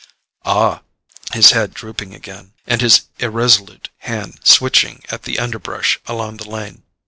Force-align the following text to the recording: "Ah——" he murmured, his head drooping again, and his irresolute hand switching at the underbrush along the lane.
"Ah——" 0.45 0.67
he 0.67 0.73
murmured, 0.73 0.79
his 1.35 1.51
head 1.51 1.73
drooping 1.75 2.15
again, 2.15 2.53
and 2.65 2.81
his 2.81 3.03
irresolute 3.19 3.91
hand 3.99 4.39
switching 4.43 5.03
at 5.11 5.21
the 5.29 5.37
underbrush 5.37 5.99
along 6.07 6.37
the 6.37 6.49
lane. 6.49 6.81